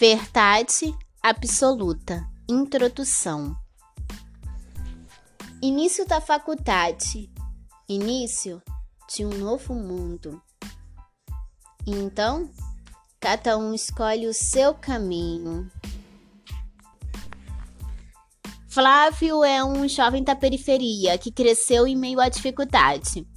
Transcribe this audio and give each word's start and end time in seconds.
Verdade 0.00 0.96
absoluta. 1.22 2.26
Introdução. 2.48 3.54
Início 5.60 6.06
da 6.06 6.22
faculdade. 6.22 7.30
Início 7.86 8.62
de 9.14 9.26
um 9.26 9.28
novo 9.28 9.74
mundo. 9.74 10.40
Então, 11.86 12.48
cada 13.20 13.58
um 13.58 13.74
escolhe 13.74 14.26
o 14.26 14.32
seu 14.32 14.72
caminho. 14.72 15.70
Flávio 18.70 19.44
é 19.44 19.62
um 19.62 19.86
jovem 19.86 20.24
da 20.24 20.34
periferia 20.34 21.18
que 21.18 21.30
cresceu 21.30 21.86
em 21.86 21.94
meio 21.94 22.20
à 22.20 22.30
dificuldade. 22.30 23.28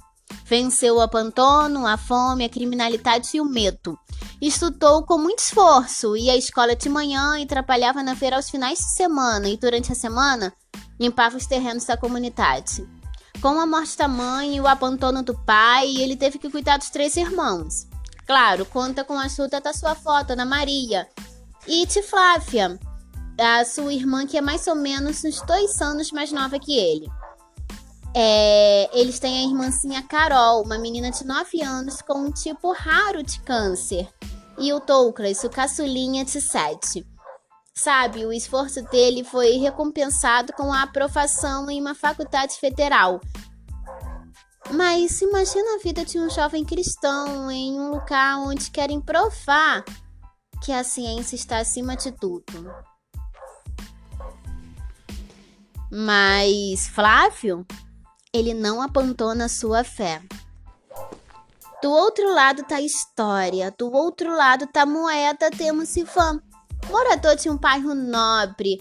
Venceu 0.46 0.96
o 0.96 1.02
abandono, 1.02 1.86
a 1.86 1.98
fome, 1.98 2.42
a 2.42 2.48
criminalidade 2.48 3.36
e 3.36 3.40
o 3.42 3.44
medo. 3.44 3.98
Estudou 4.40 5.04
com 5.04 5.16
muito 5.16 5.38
esforço, 5.38 6.16
ia 6.16 6.32
à 6.32 6.36
escola 6.36 6.74
de 6.74 6.88
manhã 6.88 7.38
e 7.38 7.46
trabalhava 7.46 8.02
na 8.02 8.16
feira 8.16 8.36
aos 8.36 8.50
finais 8.50 8.78
de 8.78 8.94
semana 8.94 9.48
e 9.48 9.56
durante 9.56 9.92
a 9.92 9.94
semana 9.94 10.52
limpava 10.98 11.36
os 11.36 11.46
terrenos 11.46 11.84
da 11.84 11.96
comunidade. 11.96 12.86
Com 13.40 13.60
a 13.60 13.66
morte 13.66 13.96
da 13.96 14.08
mãe 14.08 14.56
e 14.56 14.60
o 14.60 14.66
abandono 14.66 15.22
do 15.22 15.34
pai, 15.44 15.96
ele 15.96 16.16
teve 16.16 16.38
que 16.38 16.50
cuidar 16.50 16.78
dos 16.78 16.90
três 16.90 17.16
irmãos. 17.16 17.86
Claro, 18.26 18.64
conta 18.64 19.04
com 19.04 19.18
a 19.18 19.24
ajuda 19.24 19.60
da 19.60 19.72
sua 19.72 19.94
foto, 19.94 20.32
Ana 20.32 20.46
Maria, 20.46 21.06
e 21.66 21.86
de 21.86 22.02
Flávia, 22.02 22.78
a 23.38 23.64
sua 23.64 23.92
irmã 23.92 24.26
que 24.26 24.38
é 24.38 24.40
mais 24.40 24.66
ou 24.66 24.74
menos 24.74 25.24
uns 25.24 25.40
dois 25.42 25.80
anos 25.80 26.10
mais 26.10 26.32
nova 26.32 26.58
que 26.58 26.76
ele. 26.78 27.06
É, 28.16 28.88
eles 28.98 29.18
têm 29.18 29.38
a 29.38 29.48
irmãzinha 29.48 30.00
Carol, 30.02 30.62
uma 30.62 30.78
menina 30.78 31.10
de 31.10 31.24
9 31.24 31.60
anos 31.62 32.00
com 32.00 32.14
um 32.14 32.30
tipo 32.30 32.72
raro 32.72 33.24
de 33.24 33.40
câncer. 33.40 34.08
E 34.56 34.72
o 34.72 34.78
Douglas, 34.78 35.42
o 35.42 35.50
caçulinha 35.50 36.24
de 36.24 36.40
7. 36.40 37.04
Sabe, 37.76 38.24
o 38.24 38.32
esforço 38.32 38.82
dele 38.84 39.24
foi 39.24 39.56
recompensado 39.56 40.52
com 40.52 40.72
a 40.72 40.82
aprovação 40.82 41.68
em 41.68 41.80
uma 41.80 41.92
faculdade 41.92 42.54
federal. 42.54 43.20
Mas 44.70 45.20
imagina 45.20 45.74
a 45.74 45.78
vida 45.82 46.04
de 46.04 46.18
um 46.18 46.30
jovem 46.30 46.64
cristão 46.64 47.50
em 47.50 47.80
um 47.80 47.90
lugar 47.90 48.38
onde 48.38 48.70
querem 48.70 49.00
provar 49.00 49.84
que 50.62 50.70
a 50.70 50.84
ciência 50.84 51.34
está 51.34 51.58
acima 51.58 51.96
de 51.96 52.12
tudo. 52.12 52.72
Mas 55.90 56.86
Flávio 56.88 57.66
ele 58.34 58.52
não 58.52 58.82
abandona 58.82 59.48
sua 59.48 59.84
fé. 59.84 60.20
Do 61.80 61.88
outro 61.88 62.34
lado 62.34 62.64
tá 62.64 62.76
a 62.76 62.82
história, 62.82 63.72
do 63.78 63.92
outro 63.92 64.34
lado 64.34 64.66
tá 64.66 64.84
moeda, 64.84 65.50
temos 65.50 65.96
Ivan, 65.96 66.42
morador 66.90 67.36
de 67.36 67.48
um 67.48 67.56
bairro 67.56 67.94
nobre, 67.94 68.78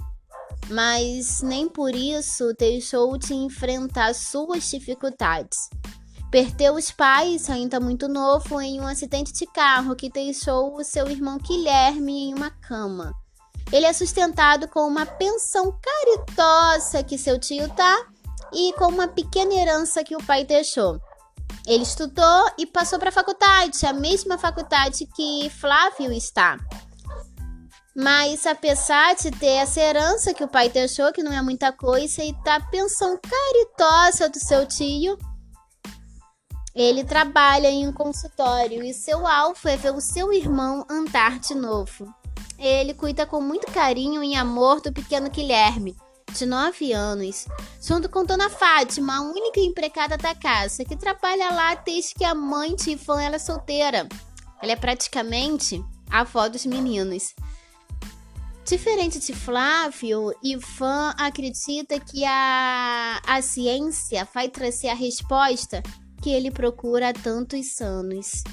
mas 0.69 1.43
nem 1.43 1.69
por 1.69 1.93
isso 1.93 2.51
deixou 2.57 3.15
de 3.15 3.35
enfrentar 3.35 4.15
suas 4.15 4.71
dificuldades. 4.71 5.69
Perdeu 6.31 6.73
os 6.73 6.89
pais, 6.89 7.47
ainda 7.47 7.79
muito 7.79 8.07
novo, 8.07 8.59
em 8.59 8.81
um 8.81 8.87
acidente 8.87 9.31
de 9.31 9.45
carro 9.45 9.95
que 9.95 10.09
deixou 10.09 10.75
o 10.75 10.83
seu 10.83 11.07
irmão 11.07 11.37
Guilherme 11.37 12.29
em 12.29 12.33
uma 12.33 12.49
cama. 12.49 13.13
Ele 13.71 13.85
é 13.85 13.93
sustentado 13.93 14.67
com 14.67 14.87
uma 14.87 15.05
pensão 15.05 15.77
caritosa 15.79 17.03
que 17.03 17.19
seu 17.19 17.37
tio 17.37 17.69
tá 17.75 18.12
e 18.53 18.73
com 18.73 18.87
uma 18.87 19.07
pequena 19.07 19.53
herança 19.53 20.03
que 20.03 20.15
o 20.15 20.23
pai 20.23 20.43
deixou. 20.43 20.99
Ele 21.65 21.83
estudou 21.83 22.51
e 22.57 22.65
passou 22.65 22.99
para 22.99 23.09
a 23.09 23.13
faculdade, 23.13 23.85
a 23.85 23.93
mesma 23.93 24.37
faculdade 24.37 25.07
que 25.15 25.49
Flávio 25.49 26.11
está. 26.11 26.57
Mas 27.95 28.45
apesar 28.45 29.15
de 29.15 29.29
ter 29.31 29.57
essa 29.57 29.79
herança 29.79 30.33
que 30.33 30.43
o 30.43 30.47
pai 30.47 30.67
deixou, 30.67 31.13
que 31.13 31.21
não 31.21 31.31
é 31.31 31.41
muita 31.41 31.71
coisa, 31.71 32.23
e 32.23 32.33
da 32.43 32.59
pensão 32.59 33.19
caritosa 33.19 34.27
do 34.27 34.39
seu 34.39 34.65
tio, 34.65 35.17
ele 36.75 37.03
trabalha 37.03 37.69
em 37.69 37.87
um 37.87 37.93
consultório 37.93 38.83
e 38.83 38.93
seu 38.93 39.27
alvo 39.27 39.69
é 39.69 39.77
ver 39.77 39.93
o 39.93 40.01
seu 40.01 40.33
irmão 40.33 40.83
andar 40.89 41.39
de 41.39 41.53
novo. 41.53 42.11
Ele 42.57 42.95
cuida 42.95 43.27
com 43.27 43.39
muito 43.39 43.71
carinho 43.71 44.23
e 44.23 44.35
amor 44.35 44.81
do 44.81 44.91
pequeno 44.91 45.29
Guilherme, 45.29 45.95
de 46.33 46.45
9 46.45 46.91
anos, 46.91 47.45
junto 47.81 48.09
com 48.09 48.25
Dona 48.25 48.49
Fátima, 48.49 49.17
a 49.17 49.21
única 49.21 49.59
empregada 49.59 50.17
da 50.17 50.33
casa, 50.33 50.83
que 50.83 50.95
trabalha 50.95 51.51
lá 51.51 51.75
desde 51.75 52.15
que 52.15 52.25
a 52.25 52.33
mãe 52.33 52.75
de 52.75 52.91
Ivan 52.91 53.21
era 53.21 53.39
solteira. 53.39 54.07
Ela 54.61 54.71
é 54.71 54.75
praticamente 54.75 55.83
a 56.09 56.21
avó 56.21 56.47
dos 56.49 56.65
meninos. 56.65 57.33
Diferente 58.65 59.19
de 59.19 59.33
Flávio, 59.33 60.33
Ivan 60.41 61.13
acredita 61.17 61.99
que 61.99 62.23
a, 62.25 63.21
a 63.27 63.41
ciência 63.41 64.27
vai 64.33 64.47
trazer 64.49 64.89
a 64.89 64.95
resposta 64.95 65.83
que 66.21 66.29
ele 66.29 66.49
procura 66.49 67.09
há 67.09 67.13
tantos 67.13 67.81
anos. 67.81 68.43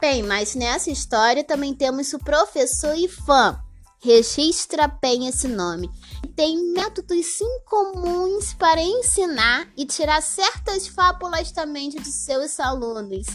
Bem, 0.00 0.22
mas 0.22 0.54
nessa 0.54 0.90
história 0.90 1.42
também 1.42 1.74
temos 1.74 2.12
o 2.12 2.18
professor 2.18 2.94
Ivan, 2.96 3.58
Registra 4.02 4.88
bem 4.88 5.28
esse 5.28 5.46
nome. 5.46 5.90
Tem 6.34 6.72
métodos 6.72 7.38
incomuns 7.38 8.54
para 8.54 8.80
ensinar 8.80 9.70
e 9.76 9.84
tirar 9.84 10.22
certas 10.22 10.88
fábulas 10.88 11.52
da 11.52 11.66
mente 11.66 12.00
de 12.00 12.10
seus 12.10 12.58
alunos. 12.58 13.26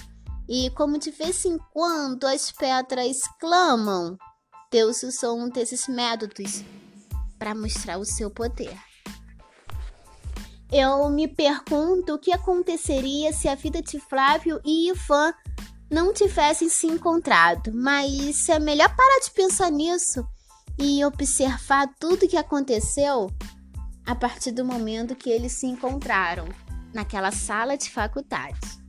E 0.49 0.71
como 0.71 0.97
de 0.97 1.11
vez 1.11 1.45
em 1.45 1.59
quando 1.71 2.25
as 2.25 2.51
pedras 2.51 3.21
clamam, 3.39 4.17
Deus 4.71 5.03
usou 5.03 5.37
um 5.37 5.49
desses 5.49 5.87
métodos 5.87 6.63
para 7.37 7.53
mostrar 7.53 7.99
o 7.99 8.05
seu 8.05 8.31
poder. 8.31 8.75
Eu 10.71 11.07
me 11.09 11.27
pergunto 11.27 12.15
o 12.15 12.19
que 12.19 12.33
aconteceria 12.33 13.31
se 13.31 13.47
a 13.47 13.53
vida 13.53 13.83
de 13.83 13.99
Flávio 13.99 14.59
e 14.65 14.89
Ivan 14.89 15.31
não 15.91 16.11
tivessem 16.11 16.69
se 16.69 16.87
encontrado, 16.87 17.71
mas 17.71 18.49
é 18.49 18.57
melhor 18.57 18.89
parar 18.95 19.19
de 19.19 19.29
pensar 19.29 19.69
nisso 19.69 20.27
e 20.77 21.03
observar 21.05 21.87
tudo 21.99 22.27
que 22.27 22.37
aconteceu 22.37 23.29
a 24.05 24.13
partir 24.13 24.51
do 24.51 24.63
momento 24.63 25.15
que 25.15 25.29
eles 25.29 25.53
se 25.53 25.65
encontraram 25.65 26.47
naquela 26.93 27.31
sala 27.31 27.77
de 27.77 27.89
faculdade. 27.89 28.85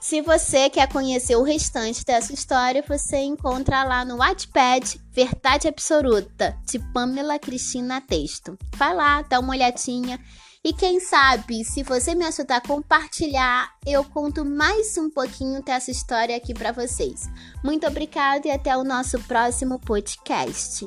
Se 0.00 0.20
você 0.20 0.68
quer 0.68 0.88
conhecer 0.92 1.36
o 1.36 1.44
restante 1.44 2.04
dessa 2.04 2.32
história, 2.32 2.84
você 2.86 3.18
encontra 3.18 3.84
lá 3.84 4.04
no 4.04 4.16
Wattpad 4.16 5.00
Verdade 5.12 5.68
Absoluta, 5.68 6.58
de 6.66 6.80
Pamela 6.92 7.38
Cristina 7.38 8.00
Texto. 8.00 8.58
Vai 8.74 8.94
lá, 8.96 9.22
dá 9.22 9.38
uma 9.38 9.52
olhadinha 9.52 10.18
e 10.64 10.72
quem 10.72 11.00
sabe, 11.00 11.64
se 11.64 11.82
você 11.82 12.14
me 12.14 12.24
ajudar 12.24 12.58
a 12.58 12.60
compartilhar, 12.60 13.68
eu 13.84 14.04
conto 14.04 14.44
mais 14.44 14.96
um 14.96 15.10
pouquinho 15.10 15.60
dessa 15.60 15.90
história 15.90 16.36
aqui 16.36 16.54
para 16.54 16.70
vocês. 16.70 17.28
Muito 17.64 17.84
obrigada 17.84 18.46
e 18.46 18.50
até 18.50 18.76
o 18.76 18.84
nosso 18.84 19.18
próximo 19.24 19.80
podcast. 19.80 20.86